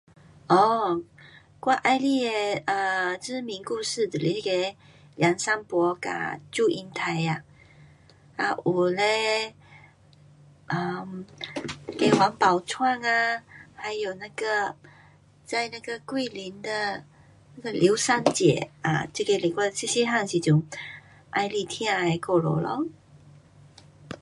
[0.49, 1.03] 哦，
[1.59, 4.75] 我喜欢的啊，知名故事就是那个
[5.15, 6.11] 梁山伯跟
[6.51, 7.43] 祝英台呀，
[8.35, 9.53] 还有嘞
[10.71, 11.21] um
[11.99, 13.43] 那个王宝钏啊，
[13.75, 14.75] 还有那个
[15.45, 17.03] 在那个桂林的
[17.61, 20.51] 刘三姐，啊这个是我小小汉时阵喜
[21.31, 22.87] 欢听的故事咯。